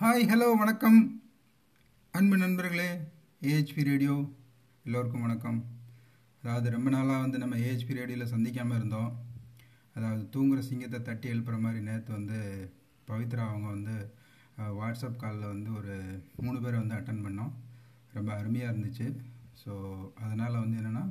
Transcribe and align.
Hi 0.00 0.24
hello 0.30 0.48
வணக்கம். 0.60 0.98
அன்பு 2.14 2.36
நண்பர்களே 2.42 2.90
ஏஹெச்பி 3.48 3.82
ரேடியோ 3.88 4.12
எல்லோருக்கும் 4.84 5.24
வணக்கம். 5.26 5.58
அதாவது 6.42 6.66
ரொம்ப 6.74 6.88
நாளாக 6.94 7.22
வந்து 7.22 7.38
நம்ம 7.42 7.56
ஏஹெச்பி 7.64 7.96
ரேடியோவில் 7.98 8.30
சந்திக்காமல் 8.34 8.78
இருந்தோம். 8.78 9.08
அதாவது 9.96 10.22
தூங்குற 10.34 10.60
சிங்கத்தை 10.68 11.00
தட்டி 11.08 11.28
எழுப்புற 11.32 11.56
மாதிரி 11.64 11.80
நேற்று 11.88 12.12
வந்து 12.18 12.38
பவித்ரா 13.08 13.46
அவங்க 13.48 13.68
வந்து 13.76 13.96
வாட்ஸ்அப் 14.78 15.20
காலில் 15.24 15.52
வந்து 15.54 15.72
ஒரு 15.80 15.96
மூணு 16.44 16.60
பேரை 16.60 16.76
வந்து 16.82 16.98
அட்டன் 16.98 17.24
பண்ணோம். 17.26 17.52
ரொம்ப 18.18 18.30
அருமையாக 18.38 18.72
இருந்துச்சு. 18.72 19.08
ஸோ 19.64 19.72
அதனால் 20.24 20.62
வந்து 20.64 20.78
என்னென்னா 20.82 21.04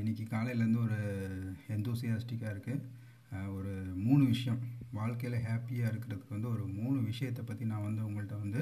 இன்றைக்கி 0.00 0.26
காலையிலேருந்து 0.34 0.84
ஒரு 0.88 1.00
எந்தூசியாஸ்டிக்காக 1.76 2.54
இருக்குது 2.56 2.82
ஒரு 3.56 3.72
மூணு 4.06 4.22
விஷயம். 4.24 4.60
வாழ்க்கையில் 4.98 5.44
ஹாப்பியாக 5.46 5.90
இருக்கிறதுக்கு 5.90 6.34
வந்து 6.36 6.48
ஒரு 6.48 6.64
மூணு 6.78 6.98
விஷயத்தை 7.10 7.42
பற்றி 7.44 7.64
நான் 7.64 7.86
வந்து 7.88 8.02
உங்கள்கிட்ட 8.08 8.36
வந்து 8.44 8.60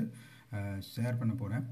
ஷேர் 0.93 1.19
பண்ண 1.21 1.33
போகிறேன் 1.35 1.65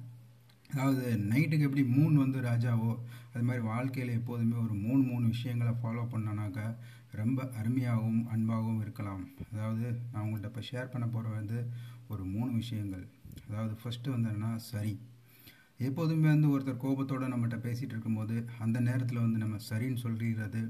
அதாவது 0.71 1.05
நைட்டுக்கு 1.31 1.67
எப்படி 1.69 1.85
மூணு 1.97 2.17
வந்து 2.19 2.41
ராஜாவோ 2.41 2.91
அது 3.33 3.45
மாதிரி 3.45 3.63
வாழ்க்கையில் 3.65 4.17
எப்போதுமே 4.19 4.57
ஒரு 4.65 4.75
மூணு 4.85 5.03
மூணு 5.03 5.25
விஷயங்களை 5.27 5.73
ஃபாலோ 5.83 6.05
பண்ணனாக்கா 6.13 6.67
ரொம்ப 7.21 7.43
அருமையாகவும் 7.61 8.21
அன்பாகவும் 8.35 8.81
இருக்கலாம். 8.81 9.23
அதாவது 9.53 9.87
நான் 10.13 10.23
உங்கள்கிட்ட 10.25 10.51
இப்போ 10.53 10.63
ஷேர் 10.71 10.93
பண்ண 10.93 11.07
போகிற 11.07 11.33
வந்து 11.39 11.59
ஒரு 12.09 12.25
மூணு 12.35 12.51
விஷயங்கள். 12.53 13.05
அதாவது 13.49 13.75
ஃபஸ்ட்டு 13.83 14.15
வந்து 14.15 14.29
என்னென்னா 14.31 14.53
சரி. 14.73 14.93
எப்போதுமே 15.89 16.29
வந்து 16.35 16.49
ஒருத்தர் 16.55 16.83
கோபத்தோடு 16.85 17.33
நம்மகிட்ட 17.33 17.59
பேசிகிட்டு 17.67 17.95
இருக்கும்போது 17.97 18.37
அந்த 18.59 18.79
நேரத்தில் 18.81 19.25
வந்து 19.25 19.39
நம்ம 19.39 19.59
சரின்னு 19.71 20.03
சொல்லிடுறது 20.05 20.63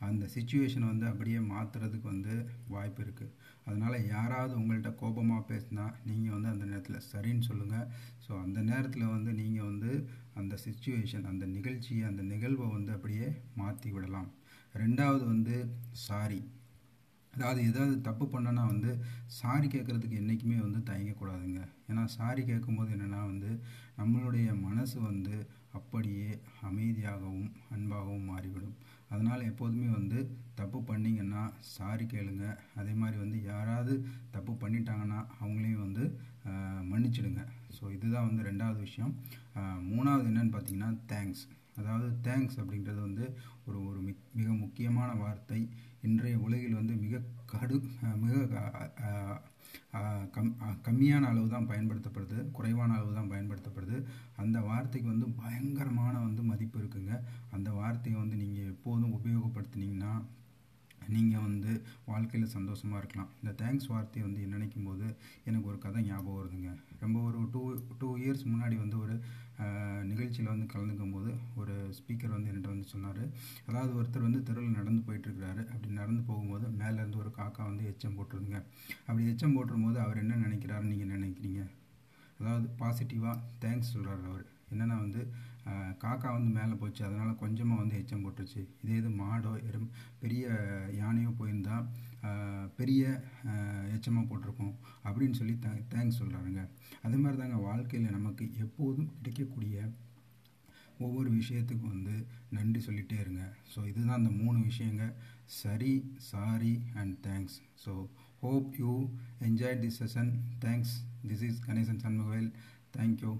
அந்த 0.00 0.24
சுச்சுவேஷனை 0.34 0.86
வந்து 0.86 1.06
அப்படியே 1.06 1.38
மாற்றுறதுக்கு 1.38 2.06
வந்து 2.08 2.34
வாய்ப்பு 2.68 3.02
இருக்குது 3.02 3.34
அதனால் 3.64 4.06
யாராவது 4.06 4.54
உங்கள்கிட்ட 4.58 4.94
கோபமாக 4.94 5.54
பேசினா 5.54 5.84
நீங்கள் 6.04 6.32
வந்து 6.32 6.48
அந்த 6.48 6.64
நேரத்தில் 6.64 7.06
சரின்னு 7.12 7.48
சொல்லுங்கள் 7.50 7.86
ஸோ 8.26 8.32
அந்த 8.42 8.60
நேரத்தில் 8.62 9.06
வந்து 9.06 9.32
நீங்கள் 9.32 9.64
வந்து 9.64 9.92
அந்த 10.34 10.58
சுச்சுவேஷன் 10.66 11.24
அந்த 11.24 11.46
நிகழ்ச்சியை 11.46 12.04
அந்த 12.08 12.22
நிகழ்வை 12.22 12.68
வந்து 12.68 12.92
அப்படியே 12.92 13.28
மாற்றி 13.54 13.90
விடலாம். 13.90 14.30
ரெண்டாவது 14.74 15.24
வந்து 15.26 15.56
சாரி 15.92 16.40
அதாவது 17.34 17.60
ஏதாவது 17.68 17.94
தப்பு 18.08 18.24
பண்ணனா 18.34 18.62
வந்து 18.72 18.90
சாரி 19.38 19.68
கேட்குறதுக்கு 19.74 20.20
என்றைக்குமே 20.22 20.58
வந்து 20.66 20.80
தயங்கக்கூடாதுங்க. 20.90 21.60
ஏன்னா 21.90 22.04
சாரி 22.16 22.42
கேட்கும்போது 22.50 22.90
என்னென்னா 22.96 23.20
வந்து 23.32 23.50
நம்மளுடைய 24.00 24.48
மனசு 24.66 24.96
வந்து 25.10 25.36
அப்படியே 25.78 26.28
அமைதியாகவும் 26.68 27.48
அன்பாகவும் 27.74 28.28
மாறிவிடும். 28.32 28.76
அதனால் 29.12 29.48
எப்போதுமே 29.50 29.88
வந்து 29.96 30.18
தப்பு 30.60 30.78
பண்ணிங்கன்னா 30.90 31.42
சாரி 31.74 32.04
கேளுங்க. 32.12 32.44
அதே 32.80 32.92
மாதிரி 33.00 33.16
வந்து 33.24 33.38
யாராவது 33.50 33.94
தப்பு 34.36 34.52
பண்ணிட்டாங்கன்னா 34.62 35.20
அவங்களையும் 35.40 35.84
வந்து 35.86 36.04
மன்னிச்சிடுங்க. 36.92 37.42
ஸோ 37.76 37.84
இதுதான் 37.96 38.28
வந்து 38.28 38.48
ரெண்டாவது 38.50 38.78
விஷயம். 38.86 39.12
மூணாவது 39.90 40.26
என்னன்னு 40.30 40.54
பார்த்தீங்கன்னா 40.56 40.90
தேங்க்ஸ் 41.12 41.44
அதாவது 41.80 42.08
தேங்க்ஸ் 42.26 42.58
அப்படின்றது 42.62 43.00
வந்து 43.06 43.24
ஒரு 43.68 43.78
ஒரு 43.88 44.00
மிக் 44.06 44.26
மிக 44.38 44.48
முக்கியமான 44.64 45.10
வார்த்தை. 45.22 45.60
இன்றைய 46.08 46.36
உலகில் 46.46 46.78
வந்து 46.80 46.93
கடு 47.64 47.76
மிக 48.22 48.34
கம் 50.34 50.48
கம்மியான 50.86 51.28
அளவு 51.32 51.48
தான் 51.52 51.68
பயன்படுத்தப்படுது 51.70 52.38
குறைவான 52.56 52.94
அளவு 52.96 53.12
தான் 53.18 53.30
பயன்படுத்தப்படுது. 53.32 53.96
அந்த 54.42 54.56
வார்த்தைக்கு 54.68 55.08
வந்து 55.12 55.26
பயங்கரமான 55.42 56.14
வந்து 56.24 56.42
மதிப்பு 56.50 56.76
இருக்குங்க. 56.80 57.12
அந்த 57.56 57.68
வார்த்தையை 57.80 58.16
வந்து 58.22 58.36
நீங்கள் 58.42 58.70
எப்போதும் 58.74 59.14
உபயோகப்படுத்தினீங்கன்னா 59.18 60.12
நீங்கள் 61.14 61.44
வந்து 61.46 61.72
வாழ்க்கையில் 62.10 62.54
சந்தோஷமாக 62.56 63.00
இருக்கலாம். 63.02 63.32
இந்த 63.40 63.52
தேங்க்ஸ் 63.62 63.90
வார்த்தையை 63.92 64.24
வந்து 64.26 64.52
நினைக்கும் 64.54 64.86
போது 64.88 65.06
எனக்கு 65.48 65.70
ஒரு 65.72 65.78
கதை 65.84 66.02
ஞாபகம் 66.10 66.38
வருதுங்க. 66.40 66.70
ரொம்ப 67.04 67.13
இயர்ஸ் 68.24 68.50
முன்னாடி 68.52 68.76
வந்து 68.82 68.98
ஒரு 69.04 69.16
நிகழ்ச்சியில் 70.10 70.50
வந்து 70.52 70.66
கலந்துக்கும் 70.72 71.12
போது 71.16 71.30
ஒரு 71.60 71.74
ஸ்பீக்கர் 71.96 72.34
வந்து 72.34 72.48
என்கிட்ட 72.50 72.70
வந்து 72.72 72.92
சொன்னார். 72.92 73.20
அதாவது 73.68 73.92
ஒருத்தர் 73.98 74.26
வந்து 74.26 74.40
தெருவில் 74.48 74.78
நடந்து 74.78 75.02
போயிட்டுருக்கிறாரு. 75.06 75.62
அப்படி 75.72 75.92
நடந்து 76.00 76.22
போகும்போது 76.30 76.66
மேலேருந்து 76.80 77.22
ஒரு 77.24 77.30
காக்கா 77.38 77.62
வந்து 77.70 77.84
எச்சம் 77.90 78.16
போட்டுருதுங்க. 78.18 78.60
அப்படி 79.06 79.28
எச்சம் 79.32 79.54
போட்டுரும்போது 79.56 80.00
அவர் 80.06 80.22
என்ன 80.24 80.40
நினைக்கிறாருன்னு 80.46 80.92
நீங்கள் 80.94 81.14
நினைக்கிறீங்க? 81.16 81.62
அதாவது 82.40 82.68
பாசிட்டிவாக 82.80 83.36
தேங்க்ஸ் 83.64 83.94
சொல்கிறார் 83.94 84.24
அவர். 84.32 84.46
என்னென்னா 84.72 84.96
வந்து 85.04 85.20
காக்கா 86.02 86.28
வந்து 86.36 86.50
மேலே 86.56 86.74
போச்சு. 86.80 87.02
அதனால் 87.08 87.40
கொஞ்சமாக 87.42 87.80
வந்து 87.82 87.98
எச்சம் 88.00 88.24
போட்டுருச்சு. 88.24 88.62
இதே 88.82 88.96
இது 89.02 89.10
மாடோ 89.20 89.52
எறும் 89.68 89.90
பெரிய 90.22 90.44
யானையோ 91.00 91.30
போயிருந்தால் 91.38 91.86
பெரிய 92.78 93.02
எச்சமாக 93.94 94.24
போட்டிருக்கோம். 94.30 94.74
அப்படின்னு 95.06 95.38
சொல்லி 95.40 95.54
தே 95.64 95.70
தேங்க்ஸ் 95.94 96.18
சொல்கிறாருங்க 96.20 96.62
அதே 97.06 97.16
மாதிரி 97.22 97.38
தாங்க 97.42 97.60
வாழ்க்கையில் 97.68 98.16
நமக்கு 98.18 98.46
எப்போதும் 98.64 99.12
கிடைக்கக்கூடிய 99.18 99.86
ஒவ்வொரு 101.06 101.30
விஷயத்துக்கும் 101.38 101.94
வந்து 101.94 102.16
நன்றி 102.56 102.80
சொல்லிகிட்டே 102.88 103.16
இருங்க. 103.22 103.44
ஸோ 103.72 103.78
இதுதான் 103.90 104.20
அந்த 104.20 104.32
மூணு 104.42 104.58
விஷயங்க. 104.70 105.06
சரி 105.62 105.94
sorry 106.30 106.74
and 107.00 107.14
thanks 107.26 107.56
so 107.84 107.94
hope 108.44 108.70
you 108.82 108.92
enjoy 109.48 109.80
this 109.82 109.98
session 110.02 110.30
thanks 110.64 110.94
this 111.30 111.44
is 111.48 111.58
Ganesan 111.66 112.00
Shanmugavel 112.04 112.48
thank you 112.96 113.32